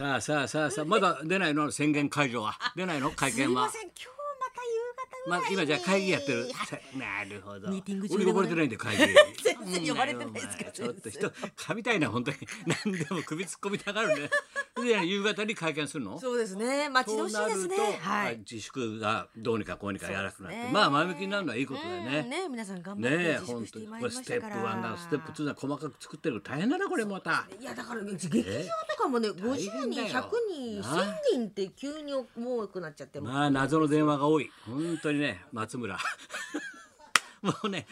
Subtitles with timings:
[0.00, 1.70] さあさあさあさあまだ出ないの？
[1.70, 2.58] 宣言解除は。
[2.74, 3.12] 出ないの？
[3.12, 3.82] 会すい見はません。
[3.82, 4.23] 今日
[5.26, 6.48] まあ今じゃあ会議やってる。
[6.98, 7.68] なるほど。
[7.70, 9.02] ミーティング中俺で呼ばれてないんで会議。
[9.42, 12.36] 全然呼ばれてないですかうんちょっと人噛みたいな本当に。
[12.84, 14.30] 何でも首突っ込みたがるね。
[14.84, 16.18] で夕方に会見するの？
[16.20, 16.88] そうですね。
[16.88, 17.76] 待ち遠しいですね。
[18.00, 18.38] はい。
[18.38, 22.04] 自粛がどうにかこうにかやらなくなって、まあ前向きになるのはいいことだようん。
[22.06, 22.22] ね。
[22.24, 27.46] ね皆さん頑張って自粛して本当にまいりましこれステップたから1だステップ2だ細かく作ってる大変だなこれまた。
[27.58, 28.42] いやだから劇場
[28.90, 30.08] とかもね50人大変だよ。
[30.08, 33.30] 100人な1000人って急に多くなっちゃっても。
[33.30, 34.50] まあ謎の電話が多い。
[34.66, 35.98] 本当にね松村。
[37.42, 37.86] もうね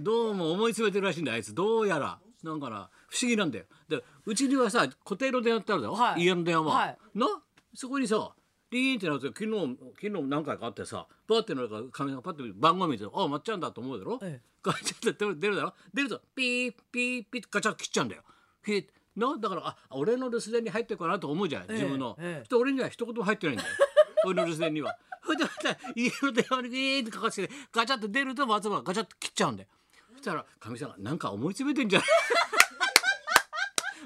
[0.00, 1.54] どうも思い詰めてるらしいんだあいつ。
[1.54, 2.18] どうやら。
[2.42, 3.64] なんかな不思議なんだよ。
[3.88, 6.22] でうちにはさ固定の電話ってあるだろ、はい。
[6.22, 6.86] 家の電話、は。
[6.86, 6.98] い。
[7.14, 7.26] な
[7.74, 8.32] そこにさ
[8.70, 14.48] リーンってなって昨日昨日何回かあってさパッてなんかカメラパッて番号見てああまっちゃんだと思うだろ、ええ。
[14.62, 15.74] ガチャって出るだろ？
[15.94, 18.22] 出るとピーピーピーってガチャ切っちゃうんだよ。
[18.62, 22.16] ピーなだからあ俺の留守電に入ってるかなと思うじゃん自分の。
[22.20, 22.28] ええ。
[22.40, 23.70] ええで俺には一言も入ってないんだよ
[24.28, 24.96] 俺の留守電には。
[25.24, 29.66] それでまた家の電話にビーってかかってきてガチャって出ると松村がガチャって切っちゃうんで。
[30.16, 32.08] そしたらかみさんがなんか思い詰めてんじゃない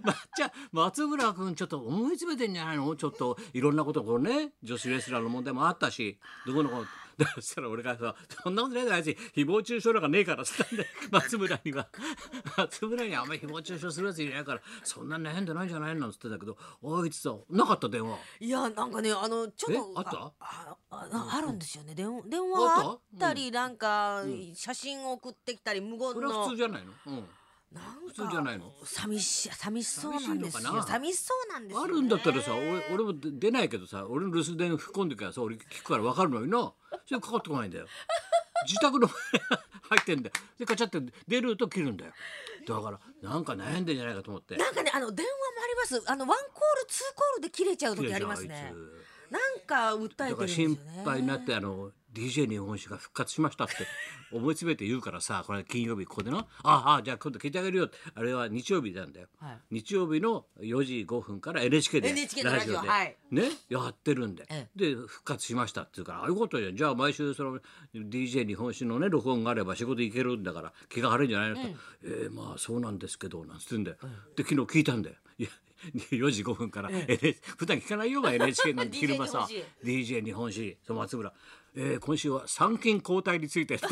[0.04, 2.96] まっちゃあ松村君ちょっと思い詰めてんじゃないの？
[2.96, 6.84] ちょっといろんなことこうね女子レスラーの問題もあったしどこのこ
[7.24, 10.86] でそしたら俺がさ「そんなことないだろあいつ誹謗中傷なんかねえから」っつったんで？
[11.10, 11.88] 松村には。
[12.56, 16.08] 松村にあんまり誹謗中傷するやついないからそんな悩んでないんじゃないの？
[16.08, 18.18] っつってたけどあいつさなかった電話。
[18.40, 19.94] いやなんかねあのちょっとえ？
[19.96, 20.10] あった？
[20.10, 21.94] ああああるんですよね。
[21.94, 24.22] 電話電話があったりなんか
[24.54, 27.28] 写真送ってきたたり無言それはの普通じゃないの、うん、
[27.74, 28.72] なん普通じゃないの？
[28.84, 30.82] 寂し寂しそうなんですよ。
[30.82, 36.72] 寂しそうなんですよ、ね、あるんだったらさ俺俺も出出ないけどさ俺の留守電吹っ込んでからさ俺聞くから分かるのにな
[37.06, 37.86] それかかってこないんだよ。
[38.66, 39.16] 自宅の入
[40.00, 40.32] ってんだよ。
[40.58, 42.12] でカチャって出ると切るんだよ。
[42.66, 44.56] だからなんか悩んでんじゃないかと思って。
[44.56, 46.10] なんかねあの電話もあります。
[46.10, 48.72] あのワンコールツーコールで切れちゃう時ありますね。
[49.30, 53.74] なんか訴えてだるんですよから心ね配になってあの DJ 日本酒が復活しましたって
[54.32, 59.60] 思い詰めて言うからさこれ金曜日ここでな「ああじゃあ今度聞いてあげるよ」あれは日曜日なんだよ、はい。
[59.70, 62.10] 日曜日の4時5分から NHK で
[62.44, 63.16] ラジオで、はい。
[63.30, 66.76] ねやってるんで、えで復活しましたって言うから「ああいうことじゃん。
[66.76, 67.60] じゃあ毎週その
[67.94, 72.08] DJ 日本酒のね録音があれば仕事行けるんだから気が晴れんじゃないの?」って「え。
[72.28, 73.96] ーまあそうなんですけど」なんつってんだよ、
[74.36, 75.16] で昨日聞いたんだよ。
[75.38, 75.48] いや
[76.12, 79.48] 4時5分から、NH 普段聞かないようが NHK の昼間さ。
[79.82, 81.32] DJ 日本史松村、
[81.74, 83.78] えー、今週は参勤交代について。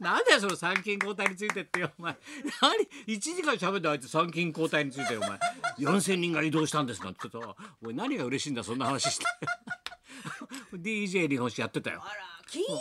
[0.00, 2.16] なんだよその参勤交代についてってよお前。
[2.60, 5.30] 何？1時間喋ってあいつ参勤交代についてお前。
[5.78, 9.24] 4,000人が移動したんですなんて言ってたおい何が嬉しいんだそんな話して。
[10.74, 12.02] DJ 日本史やってたよ。
[12.02, 12.14] あら
[12.48, 12.80] 金曜日ま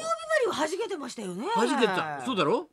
[0.56, 1.46] では弾けてましたよね。
[1.48, 2.24] はじけた。
[2.26, 2.70] そうだろ？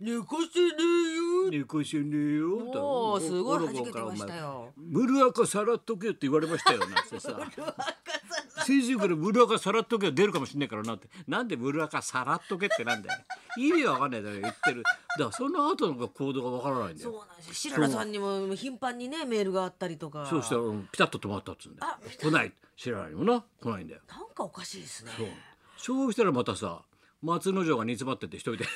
[0.00, 1.50] 寝かせねえよ。
[1.50, 2.56] 寝かせねえよ。
[2.56, 4.72] おーすごいお弾けてましたよ。
[4.76, 7.36] ムルアカさらっとけよって言われましたよなんてさ
[8.68, 11.08] 先生からムルアカさらっとけよ出るかもしんないからなって。
[11.26, 13.20] なんでムルアカさらっとけってなんだよ。
[13.56, 14.82] 意味わかんないだろ言ってる。
[14.82, 17.54] だからその後の行動がわからないんだそうよなんですよ。
[17.54, 20.26] 白良さんにも頻繁にねメールがあったりとか。
[20.26, 20.42] そう。
[20.42, 20.86] したらうん。
[20.92, 21.92] ピタッと止まったっつうんだよ。
[21.94, 22.52] あ来ない。
[22.76, 24.00] 知らないもんな来ないんだよ。
[24.06, 25.12] なんかおかしいですね。
[25.16, 25.28] そう。
[25.78, 26.82] そうしたらまたさ
[27.22, 28.66] 松之丞が煮詰まってて一人で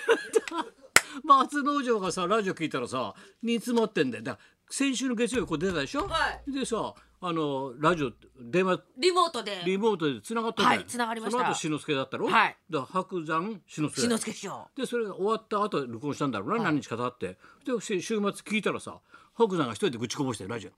[1.24, 4.24] 松之丞がさラジオ聞いたらさ煮詰まってんだよ。
[4.24, 6.50] だから先週の月曜日これ出たでしょ、はい。
[6.50, 8.81] でさあのラジオ電話。
[8.97, 9.60] リモートで。
[9.66, 10.78] リモートで繋がったんだよ。
[10.81, 11.38] はい繋がりました。
[11.38, 12.27] その後志の輔だったろ？
[12.27, 12.56] はい。
[12.71, 14.66] だ白山志の輔志の輔師匠。
[14.75, 17.37] でそれが終わった後録音したんだろうな、何日か経って。
[17.71, 18.99] でし週末聞いたらさ
[19.34, 20.71] 白山が一人で愚痴こぼしてるラジオ。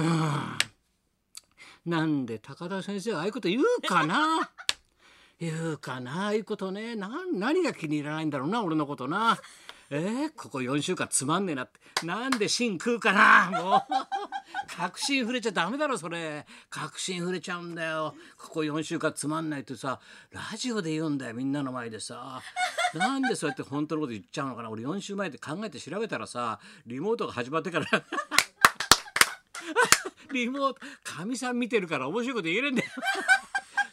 [0.00, 0.58] うーん。
[1.86, 4.50] なんで高田先生はああいうこと言うかな？
[5.38, 6.96] 言うかなああいうことね。
[6.96, 9.38] なん何が気に入らないんだろうな俺のことな
[9.90, 11.78] えー、ここ4週間つまんねえなって。
[12.04, 13.50] なんで芯食うかな。
[13.50, 13.82] もう。
[14.76, 16.44] 確信触れちゃダメだろそれ。
[16.68, 18.14] 確信触れちゃうんだよ。
[18.36, 22.42] ここ4週間つまんないってさラジオで言うんだよみんなの前でさ。
[22.94, 24.70] なんでそうやって本当のこと言っちゃうのかな。
[24.70, 27.86] 俺4週前で考えて調べたらさリモートが始まってから。
[30.32, 32.88] リモートかみさん見てるから面白いこと言えるんだよ。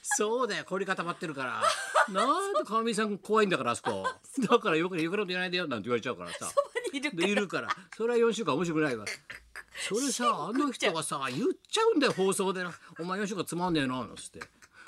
[0.01, 1.63] そうだよ凝り固まってるから。
[2.09, 4.05] なんでかみさん怖いんだからあそこ。
[4.49, 6.51] だからよく余計なこと言わないでよなんて言われちゃうからさ。
[6.91, 7.69] いるでいるから。
[7.95, 9.05] それは4週間面白くないわ。
[9.87, 14.39] それさあの人がさ言っちゃうんだよ放送でな「お前4週間つまんねえな」なんつって。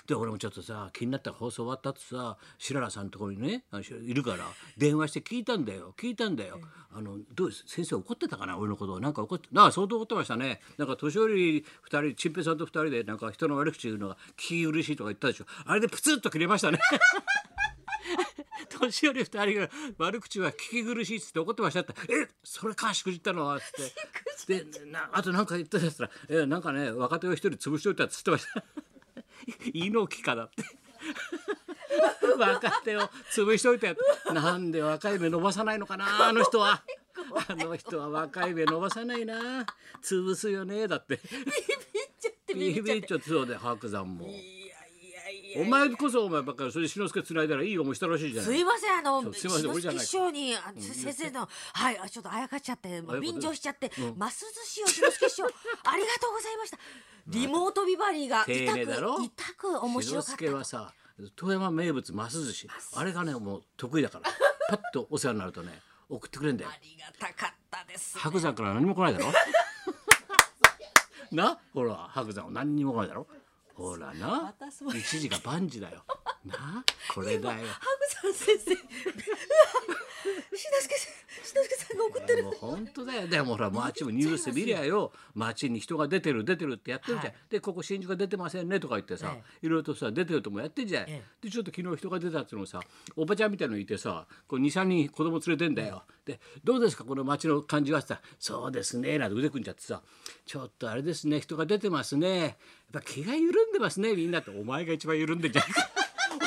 [0.08, 3.64] で俺もちょっとさ気になったら放送終わったってさ白良さんのところにね
[4.04, 4.46] いるから
[4.78, 5.94] 電話して聞いたんだよ。
[5.98, 6.60] 聞いたんだよ。
[6.92, 7.64] あのどうです？
[7.68, 8.58] 先生怒ってたかな？
[8.58, 8.94] 俺のこと。
[8.94, 10.62] をなんか怒ってなあ相当怒ってましたね。
[10.78, 11.66] なんか年寄り2
[12.08, 15.46] 人チンペイさんと2人でなんか人の悪口言うのが聞き嬉しいとか言ったでしょ。
[15.66, 16.80] あれでプツッと切れましたね。
[18.80, 23.46] 年寄り二人が悪口は聞き苦しいっつって怒ってましたって「えそれかしくじったの？
[23.46, 28.64] は」っつってでなあと何か言ったやつら「えなんかね若手を一人潰しといた」っつってました
[29.74, 30.64] 猪木かだって。
[32.38, 33.02] 若手を
[33.32, 33.96] 潰しといて
[34.34, 36.84] なんで若い目伸ばさないのかなあの人は。
[37.48, 39.66] あの人は若い目伸ばさないな。
[40.04, 41.20] 潰すよねだって。
[42.54, 44.28] ビビっちゃってそうで白山も。
[44.28, 48.52] いやいやいやお前こそお前ばっかりそれ志の輔つないだらいい思いしたらしいじゃない。
[48.52, 50.00] すいませんあのすいません篠俺じゃない。
[50.00, 54.46] 介師匠にあ先生のはいあちょっとあやかっちゃって便乗しちゃってます
[54.76, 56.78] 寿司を篠介師匠ありがとうございました
[57.28, 60.94] リモートビバリーが丁痛く痛く面白かった輔はさ
[61.36, 62.68] 富山名物ます寿司。
[62.96, 64.30] あれがねもう得意だから。
[64.70, 65.80] パッとお世話になるとね
[66.10, 66.70] 送ってくれんだよ。
[66.72, 69.32] ありがたかったです白山から何も来ないだろ？
[71.32, 71.58] な？
[71.74, 73.28] ほら白山は何にも来ないだろ？
[73.76, 74.28] ほらな？
[74.44, 76.04] またそう一時が万事だよ
[76.46, 76.84] な？
[77.14, 77.56] これだよ。
[77.56, 77.66] ハグ
[78.10, 78.74] さん先生。
[78.74, 78.82] うわ
[80.56, 82.44] 篠介さん篠介さんが送ってる。
[82.44, 83.28] もう本当だよ。
[83.28, 85.12] でもほらもうあっちもニュース見りゃよ。
[85.34, 87.36] 街に人が出てる出てるってやってるじゃん、はい。
[87.50, 92.80] でここ新宿が出てませんねとか言ってさ、えいろいろとさ出てるともやってんじゃん、えでちょっと昨日人が出たっていうのもさ
[93.16, 100.02] おばちゃんみたいのいてさ23人子供連れてんだよ、でどうですかこの街の感じはさそうですねなんて腕組んじゃってさ
[100.46, 102.40] ちょっとあれですね人が出てますね。
[102.40, 102.56] やっ
[102.94, 105.90] ぱ気が緩んでますねみんなってお前が一番緩んでんじゃないか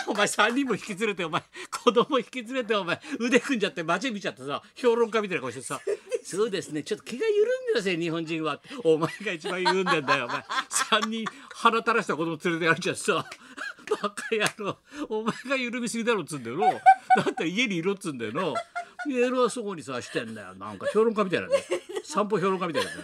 [0.09, 1.43] お前3人も引き連れてお前
[1.85, 5.81] 子供引き連れてお前腕組んじゃって街見ちゃってさ評論家みたいな顔してさ
[6.25, 6.83] 「そうですね。
[6.83, 10.45] ちょっと気が緩んでますよ日本人は」ってお前が一番緩んでんだよお前。
[10.91, 11.25] 3人
[11.55, 13.25] 鼻垂らした子供連れてやるじゃんさ。
[13.91, 14.77] バカ野郎。
[15.09, 16.65] お前が緩みすぎだろっつうんだよの。
[16.67, 16.81] だ
[17.23, 18.55] ったら家にいろっつうんだよの。
[19.11, 20.55] 偉そうにさしてんだよ。
[20.55, 21.65] なんか評論家みたいなね。
[22.05, 22.97] 散歩評論家みたいなね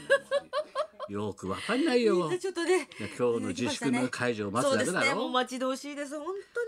[1.09, 2.31] よくわかんないよ。
[2.39, 2.89] ちょっとね。
[2.99, 5.07] 今日の自粛の解除を待つだけだろ。
[5.07, 5.15] ね。
[5.15, 6.19] もう待ち遠しいです。
[6.19, 6.27] 本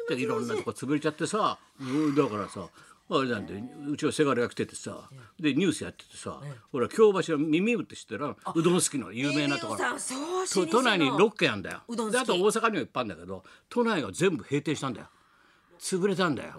[0.09, 2.69] 当にでいろんなとこ潰れちゃってさ、うんだからさ
[3.09, 3.55] あれなんで
[3.89, 5.09] うちのせがれが来ててさ。
[5.39, 6.41] でニュースやっててさ、
[6.73, 9.99] ほら京橋の耳打って知ってるうどん好きの有名なところ。
[9.99, 11.83] そうと都内に6軒あんだよ。
[11.89, 15.07] あと大阪にもいっぱいあるんだけど都内が全部閉店したんだよ。
[15.79, 16.55] 潰れたんだよ。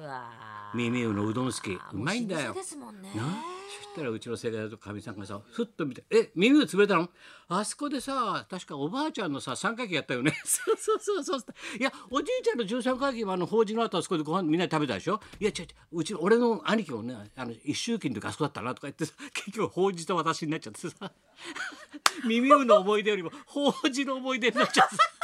[0.75, 1.71] 耳うのうどん好き。
[1.71, 2.50] うまいんだよ。
[2.50, 3.12] 老舗ですもんね。
[3.15, 7.10] なそしたらうちのせがれとかみさんがさふっと見て「え耳が潰れたの
[7.50, 11.78] あそこでさ確かおばあちゃんのさ三回忌やったよね」 そうそうそうそう。
[11.78, 15.68] いやおじいちゃんの十三回忌はあの法事の後あそこでご飯みんなで食べたでしょいや違う違う。
[16.00, 21.12] うちの俺の兄貴もねあの一周忌の時あそこだったなとか言ってさ結局法事と私になっちゃってさ。
[22.25, 25.17] 耳うの思い出よりも法事の思い出になっちゃってさ。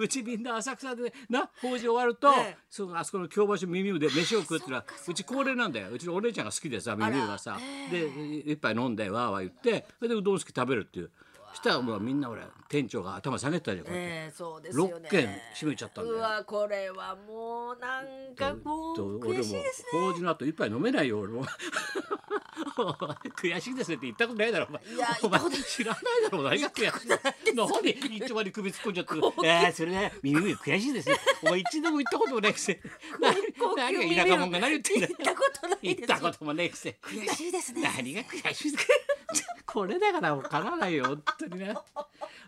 [0.00, 2.56] うちみんな浅草でな法事終わると、ええ。
[2.70, 5.88] そうあそこの京橋耳うで飯を食うってのはうち恒例なんだよ。
[5.90, 7.58] うちのお姉ちゃんが好きでさ耳うがさ、
[7.90, 8.06] で
[8.46, 11.10] 一杯飲んでわーわー言ってそれでうどん好き食べるっていう。
[11.33, 14.90] そしたらもうみんな俺店長が頭下げてたじゃん、ええそうですよね。
[14.92, 16.16] 六軒閉めちゃったんだよ。
[16.16, 19.88] うわこれはもうなんかもう悔しいですね。
[19.92, 21.44] 法事の後一杯飲めないよ俺も。
[23.36, 24.82] 悔しいですねって言ったことないだろお前。
[24.94, 27.16] いやお前知らないだろ何が悔しいな
[27.78, 31.16] んで一丁まで首突っ込んじゃってえー、それね耳耳悔しいですね。
[31.42, 32.80] お前一度も言ったこともないくせ。
[33.20, 35.14] 何が田舎者が何言ってんだよ。
[35.18, 35.96] 言ったことないです。
[35.96, 36.96] 言ったこともないくせ。
[37.02, 37.82] 悔しいですね。
[37.82, 38.92] 何が悔しいですか？
[39.74, 41.04] これだから分からないよ。
[41.06, 41.74] 本当にね。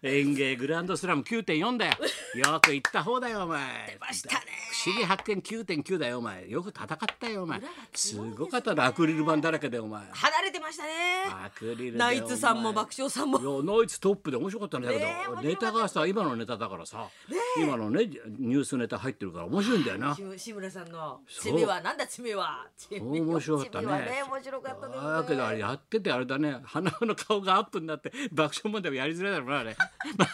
[0.02, 1.92] 園芸グランドスラム9.4だよ。
[2.36, 3.86] よく言った方だよお前。
[3.88, 4.46] 出ましたね。
[4.84, 6.48] 不思議発見9.9だよお前。
[6.48, 7.60] よく戦ったよお前。
[7.94, 10.06] すごかったなアクリル板だらけでお前。
[10.12, 11.24] 離れてましたね。
[11.26, 13.38] アクリルでナイツさんも爆笑さんも。
[13.40, 17.08] いやナイツトップで面白かったんだけど、ネタがさ今のネタだからさ、
[17.56, 18.04] 今のね
[18.38, 20.14] ニュースネタ入ってるから面白いんだよな。
[20.14, 21.52] 志志村さんの「そう。
[21.52, 23.86] チミはなんだチミは」チミ面白かったね。
[23.86, 26.60] 面白かったねだけどあれやっててあれだね。
[26.64, 29.76] 花の顔がアップになって爆笑問題もやりづらいだろうなあれ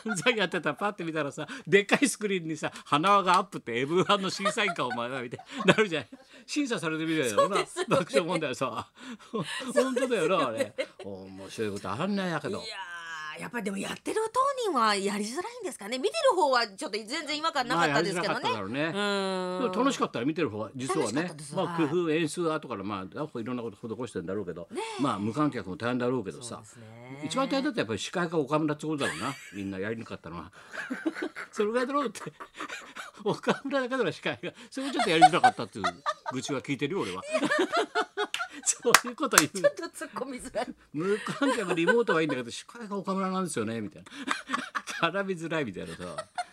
[0.04, 6.04] 漫才やってたらパッて見たらさでっかいスクリーンにさ花輪がアップって M1 の審査員かお前はみたいになるじゃん。
[6.46, 7.30] 審査されてみるよな。
[7.30, 7.78] そうです。
[7.78, 8.88] よね爆笑問題さ。
[9.74, 10.72] 本当だよなあれ。
[11.04, 12.58] 面白いことあんないやけど。
[12.58, 13.01] いやー
[13.42, 15.98] やっぱりでもやってる当人はやりづらいんですかね。
[15.98, 18.92] 見てる方はちょっと全然違和感なかったですけどね、
[19.74, 21.88] 楽しかったら見てる方は実はねまあはい。
[21.88, 24.68] 工夫演出後からまあいろんなこと施してんだろうけど、
[25.00, 27.20] まあ無観客も大変だろうけどさね。
[27.24, 29.34] 一番大変だったらやっぱり司会が岡村ってことだろうな。
[29.54, 30.52] みんなやりにくかったのは。
[31.50, 32.20] それぐらいだろうって。
[33.24, 34.52] 岡村だけだろ司会が。
[34.70, 35.84] それもちょっとやりづらかったっていう
[36.32, 37.22] 愚痴は聞いてるよ俺は
[38.64, 40.74] そういうこと言うちょっと突っ込みづらい。
[40.92, 44.10] 無観客リモートはいいんだけど司会が岡村なんですよねみたいな。
[45.12, 46.04] 絡みづらいみたいなさ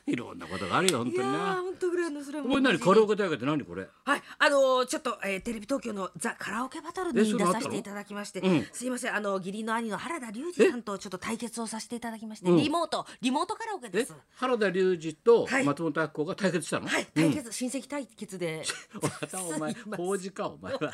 [0.07, 1.53] いろんなことがあるよ本当にな。
[1.61, 3.87] 本当グランドスラムこれ何カラオケ大会って何これ？
[4.05, 8.67] はい、あのーちょっと、えーテレビ東京のザカラオケバトルえに出させていただきまして、うん。
[8.71, 14.05] すいませんあの義理の兄の原田龍二さんとちょっと対決をさせていただきまして、リモートリモートカラオケでえ？
[14.05, 14.15] す。
[14.37, 15.63] 原田龍二とはい。
[15.65, 18.63] 松本明子が対決したの、はい、対決、親戚対決で。
[18.99, 20.91] ま たお前法事かお前は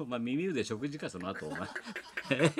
[0.00, 1.60] お前耳で食事かその後お前。
[2.30, 2.52] え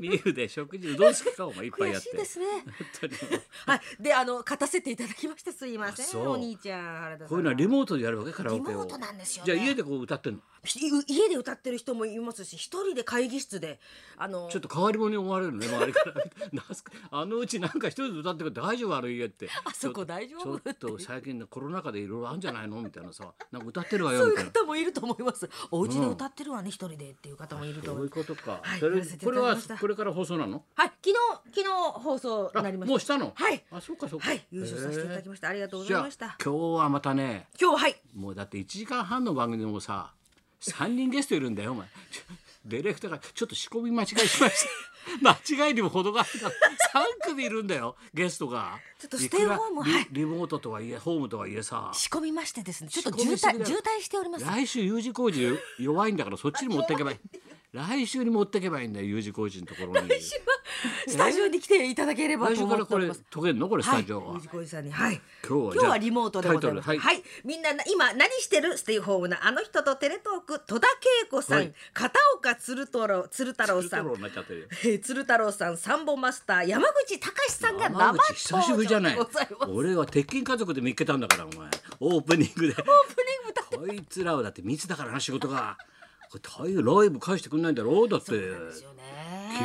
[0.00, 2.08] 耳で食事うどん好きかお前いっぱいやって。
[2.10, 2.46] 悔しいですね。
[3.66, 5.52] はい、で、あの、勝たせていただきました。
[5.52, 7.18] すいません、お兄ちゃん、原。
[7.28, 8.68] こういうのはリモートでやるわけカラオケを。
[8.68, 9.52] リモートなんですよね。
[9.52, 10.40] じゃあ家でこう歌ってんの？
[10.64, 13.80] ひ家で歌ってる人もいますし、一人で会議室で。
[14.16, 16.14] あのちょっと変わり者に思われるね周りから。
[17.10, 19.48] あのうちなんか一人で歌ってるから大丈夫ある家って。
[19.64, 20.58] あそこ大丈夫？
[20.60, 22.80] ちょっと最近のコロナ禍でいろいろあるんじゃないの？
[22.80, 23.34] みたいなさ。
[23.50, 24.60] なんか歌ってるわよそういみたいうな。
[24.60, 25.50] 方もいると思います。
[25.70, 28.28] お家で歌ってるわね、一人でっていう方もいるとそういう思います。
[28.28, 30.62] ことか、はいそれこれはこれから放送なの？
[30.76, 31.14] はい、昨日、
[31.52, 32.90] 昨日放送になりました。
[32.90, 33.32] もうしたの？
[33.34, 33.64] はい。
[33.72, 35.48] あそうかそうかはい、優勝させていただきました。
[35.48, 36.36] ありがとうございました。
[36.44, 37.96] 今日はまたね今日ははい。
[38.14, 40.12] もうだって1時間半の番組でもさ
[40.60, 41.86] 3人ゲストいるんだよお前
[42.64, 44.70] ディレクターがちょっと仕込み間違いしました。
[45.54, 46.48] 間違いにも程があるか。
[46.48, 46.54] ら
[47.24, 48.78] 3組いるんだよゲストが。
[48.98, 51.90] ちょっとステイホームリリモートとはいえホームとはいえさ。
[51.92, 54.44] 仕込みましてですね、ちょっと渋滞渋滞しております。
[54.46, 57.18] 来週 U 字工事弱いんだからそっちに持ってけばいい
[57.74, 60.08] 来週に持ってけばいいんだよ U 字工事のところに。
[61.08, 63.24] スタジオに来ていただければ来と週からこれ思っております。
[63.30, 63.68] 解けんの？
[63.68, 65.20] これスタジオは、はい、藤子さんに、はい。
[65.44, 66.86] 今日はじゃあ今日はリモートでございます。
[66.86, 68.78] タイトルはい、みんなな今何してる？
[68.78, 70.60] ステイホームなあの人とテレトーク。
[70.64, 70.86] 戸田
[71.24, 71.74] 恵子さん、はい。
[71.92, 74.06] 片岡鶴太郎鶴太郎さん。
[74.06, 74.66] になっちゃってるよ。
[74.70, 79.16] えー鶴太郎さんサンボマスター山口隆さんが生山登口久しぶりじゃない。
[79.16, 79.72] 場でございます。
[79.72, 81.68] 俺は鉄筋家族で見っけたんだからお前。
[81.98, 82.74] オープニングで。
[82.74, 85.76] オープニング歌ってこいつらはだって密だからな仕事が
[86.34, 88.08] これ大変ライブ返してくんないんだろう？
[88.08, 88.32] だって。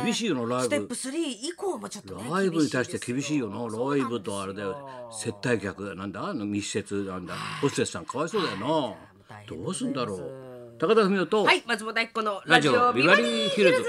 [0.04, 0.76] 厳しいよなライブ。
[0.76, 1.10] ステップ3
[1.48, 3.48] 以降もちょっとねライブに対して厳しいよ。
[3.48, 5.10] なライブとあれだよ。
[5.10, 6.24] 接待客なんだ？
[6.26, 7.34] あの密接なんだ。
[7.60, 8.66] ホステスさんかわいそうだよな。
[8.66, 9.84] 大変でどございます。
[9.84, 10.78] うすんだろう？
[10.78, 13.84] 高田文夫と、はい松本明子のラジオオビバリーヒルズ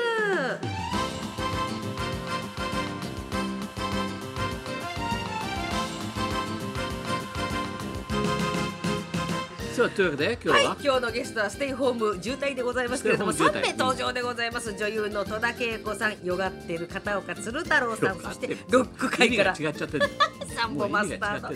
[9.71, 10.59] さあというわけで今は？
[10.59, 13.77] い日は、今日のゲストはステイホーム渋滞でございますけれども3ステイホーム渋滞。
[13.77, 18.19] 名登場でございます、女優の戸田恵子さんよがっている片岡鶴太郎さん。
[18.19, 20.09] そしてロック界から違っちゃってる
[20.55, 21.51] サンボマスターの。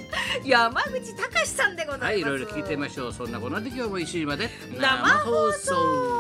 [0.46, 2.12] 山口隆さんでございます。
[2.12, 3.14] はいいろいろ聞いてみましょう。
[3.14, 6.15] そんなこんなで今日も1時まで生放送